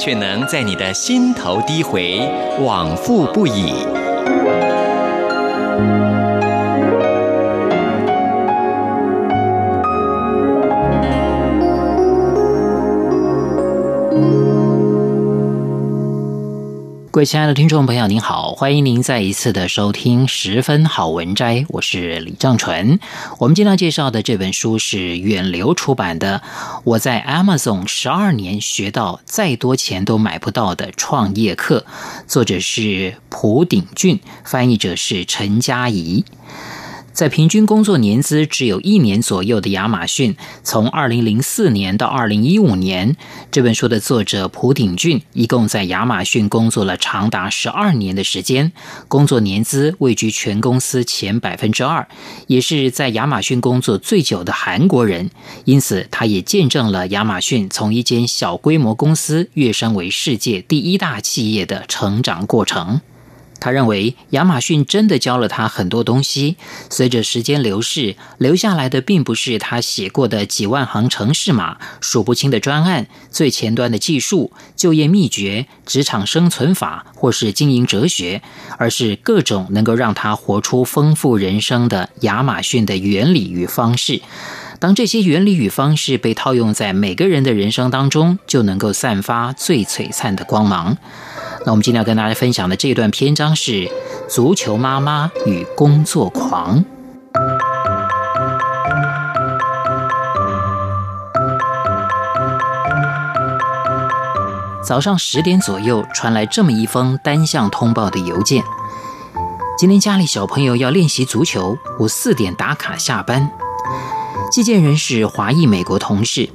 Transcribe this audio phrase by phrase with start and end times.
[0.00, 2.26] 却能在你的心头低回，
[2.58, 3.74] 往复不已。
[17.12, 23.00] 各位亲爱的听众朋友，您好，欢迎您再一次的收听《十分好文摘》，我是李正淳。
[23.38, 26.42] 我们今天要介绍的这本书是远流出版的
[26.84, 31.86] 《我在 Amazon 十二年学到再多钱都买不到的创业课》，
[32.26, 36.26] 作者是蒲鼎俊，翻译者是陈佳怡。
[37.12, 43.16] 在平均工作年资只有一年左右的亚马逊，从二零零四年到二零一五年，
[43.50, 48.72] 这本书的作者蒲鼎俊一共在亚马逊工作了长达十二年的时间，
[49.08, 52.08] 工作年资位居全公司前百分之二，
[52.46, 55.30] 也是在亚马逊工作最久的韩国人。
[55.64, 63.00] 因此，他也见证了亚马逊从一间小规模公司跃升为世界第一大企业的成长过程。
[63.60, 66.56] 他认为亚马逊真的教了他很多东西。
[66.88, 78.42] 随着时间流逝，留下来的并不是他写过的几万行程式码、数不清的专案、最前端的技术、就业秘诀、职场生存法或是经营哲学，
[78.78, 84.22] 而是各种能够让他活出丰富人生的亚马逊的原理与方式。
[84.78, 90.96] 当这些原理与方式被套用在每个人的人生当中，就能够散发最璀璨的光芒。
[91.66, 93.72] 那我们今天要跟大家分享的这段篇章是
[94.28, 96.78] 《足球妈妈与工作狂》。
[104.82, 108.64] 早上十点左右传来这么一封单向通报的邮件：
[109.78, 113.50] 今天家里小朋友要练习足球，我四点打卡下班。
[114.50, 116.48] 寄件人是华裔美国同事。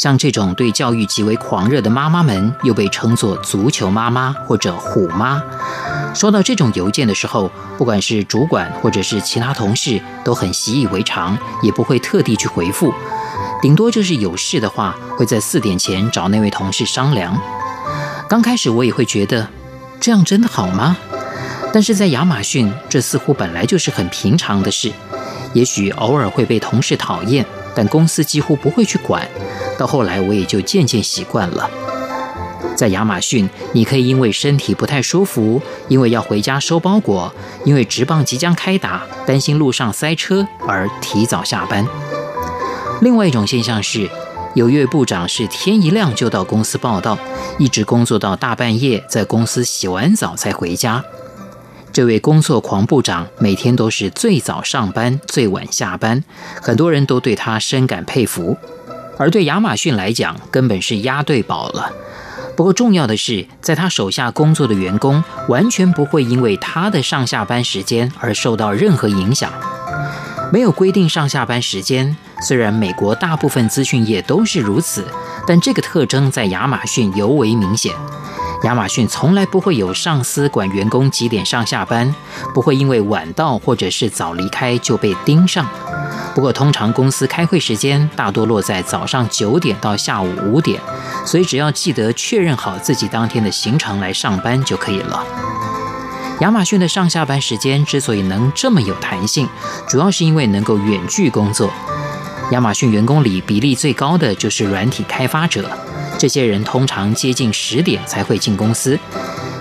[0.00, 5.42] 像这种对教育极为狂热的妈妈们，又被称作“足球妈妈”或者“虎妈”。
[6.16, 12.94] 收到这种邮件的时候，不管是主管或者是其他同事，都很习以为常，也不会特地去回复。
[13.60, 17.38] 顶多就是有事的话，会在四点前找那位同事商量。
[18.26, 19.46] 刚开始我也会觉得，
[20.00, 20.96] 这样真的好吗？
[21.74, 24.90] 但是在亚马逊，这似乎本来就是很平常的事。
[25.52, 27.44] 也许偶尔会被同事讨厌，
[27.74, 29.26] 但公司几乎不会去管。
[29.78, 31.68] 到后来，我也就渐渐习惯了。
[32.76, 37.32] 在亚马逊，你可以因为身体不太舒服，因为要回家收包裹，
[37.64, 41.86] 因为职棒即将开打，担心路上塞车而提早下班。
[43.02, 44.08] 另外一种现象是，
[44.54, 47.18] 有一位部长是天一亮就到公司报到，
[47.58, 51.04] 一直工作到大半夜，在公司洗完澡才回家。
[51.92, 56.22] 这位工作狂部长每天都是最早上班，最晚下班，
[56.62, 58.56] 很多人都对他深感佩服。
[59.18, 61.92] 而对亚马逊来讲，根本是押对宝了。
[62.56, 69.50] 不过重要的是，在他手下工作的员工完全不会因为他的上下班时间而受到任何影响。
[70.52, 75.04] 没有规定上下班时间，虽然美国大部分资讯业都是如此，
[75.46, 77.92] 但这个特征在亚马逊尤为明显。
[78.64, 82.14] 亚马逊从来不会有上司管员工几点上下班，
[82.52, 85.66] 不会因为晚到或者是早离开就被盯上。
[86.34, 90.80] 不过，通常公司开会时间大多落在早上九点到下午五点，
[91.24, 95.24] 所以只要记得确认好自己当天的行程来上班就可以了。
[96.40, 99.48] 亚马逊的上下班时间之所以能这么有弹性，
[99.88, 101.70] 主要是因为能够远距工作。
[102.52, 105.68] 亚马逊员工里比例最高的就是软体开发者，
[106.20, 108.98] 这些人通常接近十点才会进公司，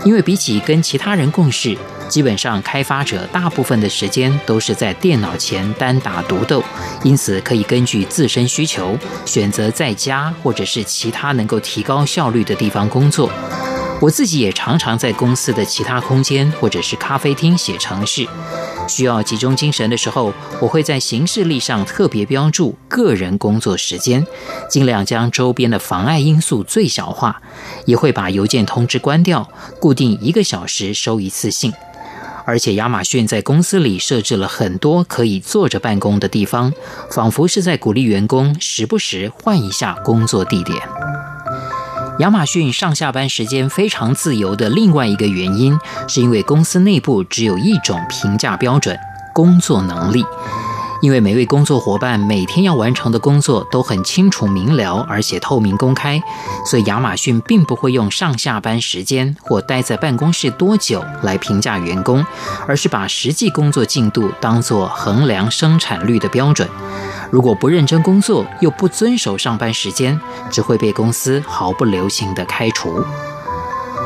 [0.03, 1.77] 因为比起跟其他人共事。
[2.09, 6.61] 基本上，开发者大部分的时间都是在电脑前单打独斗，
[7.01, 13.31] 因此可以根据自身需求选择在家或者是其他能够提高效率的地方工作。
[14.01, 18.27] 我自己也常常在公司的其他空间或者是咖啡厅写程式。
[18.87, 24.25] 需要集中精神的时候，我会在行事历上特别标注个人工作时间，
[24.69, 27.41] 尽量将周边的妨碍因素最小化，
[27.85, 29.47] 也会把邮件通知关掉，
[29.79, 31.71] 固定一个小时收一次信。
[32.45, 36.73] 而且亚马逊在公司里设置了很多可以坐着办公的地方，
[37.11, 40.98] 仿佛是在鼓励员工时不时换一下工作地点。
[42.19, 48.97] 亚马逊上下班时间非常自由的另外一个原因，是因为公司内部只有一种评价标准：
[49.33, 50.25] 工作能力。
[51.01, 56.21] 因为每位工作伙伴每天要完成的工作都很清楚明了，而且透明公开，
[56.65, 62.25] 所以亚马逊并不会用上下班时间或待在办公室多久来评价员工，
[62.67, 66.67] 而是把实际工作进度当作衡量生产率的标准。
[67.31, 73.03] 如果不认真工作，又不遵守上班时间，只会被公司毫不留情地开除。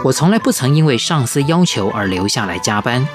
[0.04, 3.08] 我从来不曾因为上司要求而留下来加班。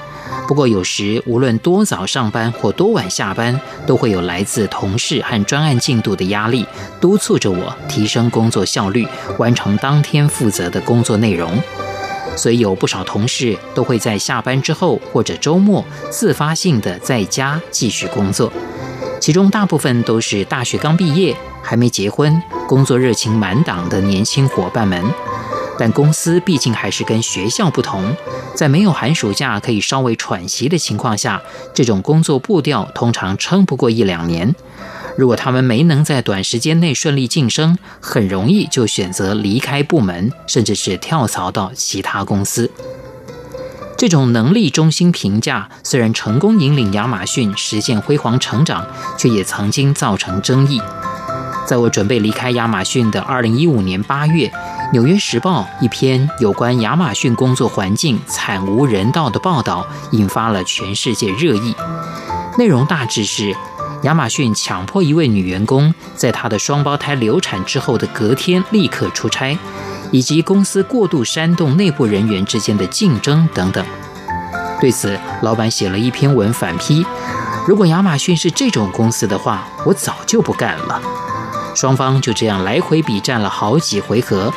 [0.47, 6.65] 不过，有时无论多早上班或多晚下班，都会有来自同事和专案进度的压力，
[6.99, 9.07] 督促着我提升工作效率，
[9.37, 11.51] 完成当天负责的工作内容。
[12.35, 18.51] 所以，有不少同事都会在下班之后或者周末自发性的在家继续工作，
[19.19, 25.03] 其中大部分都是大学刚毕业、还没结婚、工作热情满档的年轻伙伴们。
[25.77, 28.13] 但公司毕竟还是跟学校不同，
[28.53, 31.41] 在没有寒暑假可以稍微喘息的情况下，
[31.73, 34.53] 这种工作步调通常撑不过一两年。
[35.17, 42.69] 如果他们没能在短时间内顺利晋升，很容易就选择离开部门，甚至是跳槽到其他公司。
[43.99, 48.87] 这种能力中心评价虽然成功引领亚马逊实现辉煌成长，
[49.17, 50.81] 却也曾经造成争议。
[51.67, 54.47] 在我准备离开亚马逊的二零一五年八月，
[54.93, 61.75] 《纽约时报》一篇有关亚马逊工作环境惨无人道的报道，引发了全世界热议。
[62.57, 63.53] 内容大致是：
[64.03, 69.59] 亚马逊强迫一位女员工在她的双胞胎流产之后的隔天立刻出差，
[70.11, 73.85] 以及公司过度煽动内部人员之间的竞争等等。
[74.79, 77.05] 对此，老板写了一篇文反批：
[77.67, 81.01] 如果亚马逊是这种公司的话，我早就不干了。
[81.75, 84.53] 双方就这样来回比战了好几回合。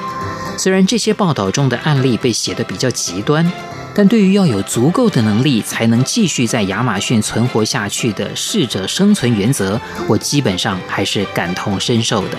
[0.57, 3.51] 虽然这些报道中的案例被写得比较极端，
[3.95, 12.39] 但对于要有足够的能力才能继续在亚马逊存活下去的适者生存原则，我基本上还是感同身受的。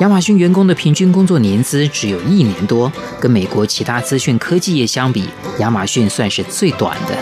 [0.00, 7.14] 亚马逊员工的平均工作年资只有一年多，跟美国其他资讯科技业相比，亚马逊算是最短的。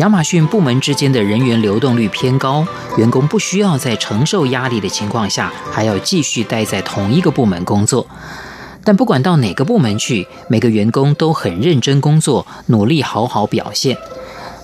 [0.00, 2.66] 亚马逊部门之间的人员流动率偏高，
[2.98, 8.06] 员工不需要在承受压力的情况下，还要继续待在同一个部门工作。
[8.84, 13.96] 但不管到哪个部门去，每个员工都很认真工作，努力好好表现。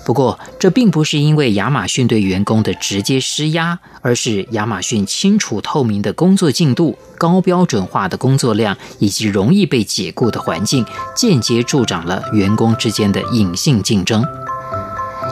[0.05, 10.85] 不过，这并不是因为亚马逊对员工的直接施压，而是亚马逊清楚透明的工作进度、高标准化的工作量以及容易被解雇的环境，
[11.15, 14.25] 间接助长了员工之间的隐性竞争。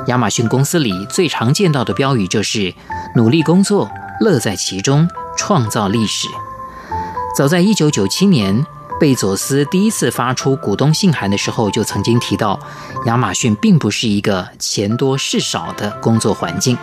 [0.07, 2.73] 亚马逊公司里最常见到的标语就是
[3.15, 3.91] “努力工作，
[4.21, 6.29] 乐在其中，创造历史”。
[7.35, 8.65] 早在1997年，
[9.01, 12.59] 贝佐斯第一次发出股东信函的时候，就曾经提到，
[13.07, 16.77] 亚马逊并不是一个钱多事少的工作环境。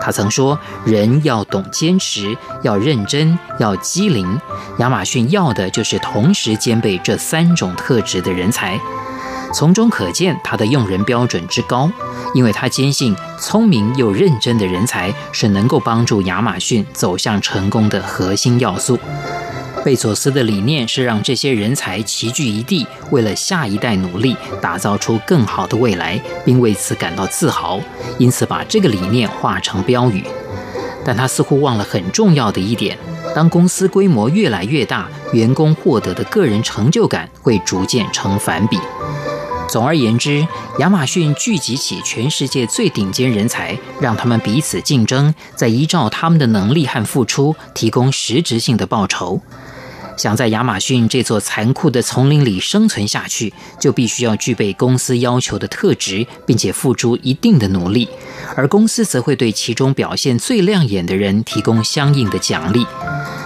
[0.00, 4.40] 他曾说，人要懂坚持，要认真，要机灵。
[4.78, 8.80] 亚马逊要的就是同时兼备这三种特质的人才。
[9.52, 11.92] 从中可见他的用人标准之高，
[12.32, 18.98] 因为他坚信，聪明又认真的人才是能够帮助亚马逊走向成功的核心要素。
[19.82, 27.80] 贝佐斯的理念是让这些人才齐聚一地，为了下一代努力，打造出更好的未来，并为此感到自豪。
[28.18, 30.22] 因此，把这个理念化成标语。
[31.02, 32.98] 但他似乎忘了很重要的一点：
[33.34, 38.78] 当公司规模越来越大，员工获得的个人成就感会逐渐成反比。
[39.66, 40.46] 总而言之，
[40.80, 49.40] 亚马逊聚集起全世界最顶尖人才，让他们彼此竞争，再依照他们的能力和付出，提供实质性的报酬。
[50.20, 58.06] 想在亚马逊这座残酷的丛林里生存下去，就必须要具备公司要求的特质，并且付出一定的努力。
[58.54, 62.86] 而公司则会对其中表现最亮眼的人提供相应的奖励。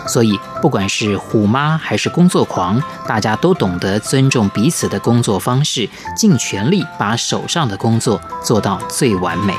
[0.09, 9.55] 所以，不管是虎妈还是工作狂，大家都懂得尊重彼此的工作方式，尽全力把手上的工作做到最完美。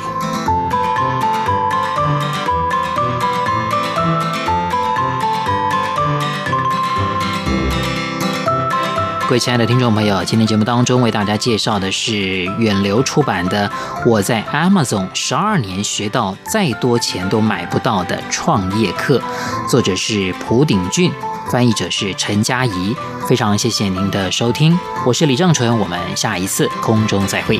[9.27, 13.67] 各位亲爱的听众朋友，今天节目当中为大家介绍的是远流出版的
[14.07, 19.19] 《我在 Amazon 十二年学到再多钱都买不到的创业课》，
[19.67, 21.11] 作者是蒲鼎俊，
[21.49, 22.95] 翻译者是陈佳怡。
[23.27, 24.77] 非常谢谢您的收听，
[25.07, 27.59] 我是李正淳，我们下一次空中再会。